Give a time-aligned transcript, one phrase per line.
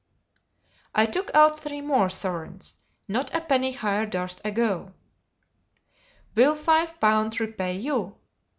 [0.95, 2.75] I took out three more sovereigns;
[3.07, 4.93] not a penny higher durst I go.
[6.33, 8.15] "Will five pounds repay you?